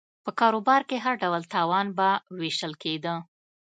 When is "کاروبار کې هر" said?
0.39-1.15